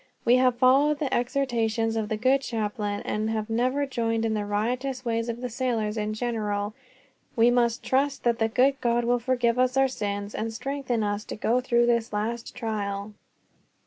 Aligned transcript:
We 0.25 0.37
have 0.37 0.57
followed 0.57 0.97
the 0.97 1.13
exhortations 1.13 1.95
of 1.95 2.09
the 2.09 2.17
good 2.17 2.41
chaplain, 2.41 3.01
and 3.03 3.29
have 3.29 3.51
never 3.51 3.85
joined 3.85 4.25
in 4.25 4.33
the 4.33 4.45
riotous 4.47 5.05
ways 5.05 5.29
of 5.29 5.41
the 5.41 5.47
sailors 5.51 5.95
in 5.95 6.15
general. 6.15 6.73
We 7.35 7.51
must 7.51 7.83
trust 7.83 8.23
that 8.23 8.39
the 8.39 8.49
good 8.49 8.81
God 8.81 9.03
will 9.03 9.19
forgive 9.19 9.59
us 9.59 9.77
our 9.77 9.87
sins, 9.87 10.33
and 10.33 10.51
strengthen 10.51 11.03
us 11.03 11.23
to 11.25 11.35
go 11.35 11.61
through 11.61 11.85
this 11.85 12.11
last 12.13 12.55
trial." 12.55 13.13